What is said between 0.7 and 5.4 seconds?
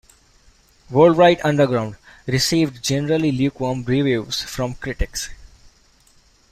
"Worldwide Underground" received generally lukewarm reviews from critics.